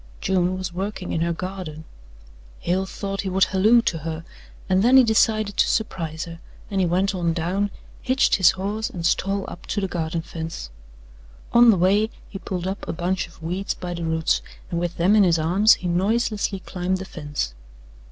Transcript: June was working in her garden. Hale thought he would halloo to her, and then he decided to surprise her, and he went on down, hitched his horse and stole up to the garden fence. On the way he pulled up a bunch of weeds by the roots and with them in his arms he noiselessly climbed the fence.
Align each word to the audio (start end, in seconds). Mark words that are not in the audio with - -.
June 0.19 0.57
was 0.57 0.73
working 0.73 1.11
in 1.11 1.21
her 1.21 1.31
garden. 1.31 1.83
Hale 2.61 2.87
thought 2.87 3.21
he 3.21 3.29
would 3.29 3.43
halloo 3.43 3.83
to 3.83 3.99
her, 3.99 4.25
and 4.67 4.81
then 4.81 4.97
he 4.97 5.03
decided 5.03 5.57
to 5.57 5.67
surprise 5.69 6.25
her, 6.25 6.39
and 6.71 6.81
he 6.81 6.87
went 6.87 7.13
on 7.13 7.33
down, 7.33 7.69
hitched 8.01 8.37
his 8.37 8.49
horse 8.49 8.89
and 8.89 9.05
stole 9.05 9.45
up 9.47 9.67
to 9.67 9.79
the 9.79 9.87
garden 9.87 10.23
fence. 10.23 10.71
On 11.53 11.69
the 11.69 11.77
way 11.77 12.09
he 12.27 12.39
pulled 12.39 12.65
up 12.65 12.87
a 12.87 12.93
bunch 12.93 13.27
of 13.27 13.43
weeds 13.43 13.75
by 13.75 13.93
the 13.93 14.03
roots 14.03 14.41
and 14.71 14.79
with 14.79 14.97
them 14.97 15.15
in 15.15 15.21
his 15.23 15.37
arms 15.37 15.73
he 15.75 15.87
noiselessly 15.87 16.61
climbed 16.61 16.97
the 16.97 17.05
fence. 17.05 17.53